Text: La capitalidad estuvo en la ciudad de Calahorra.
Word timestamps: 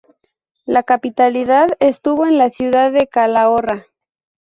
La 0.65 0.81
capitalidad 0.81 1.67
estuvo 1.79 2.25
en 2.25 2.39
la 2.39 2.49
ciudad 2.49 2.91
de 2.91 3.05
Calahorra. 3.05 3.85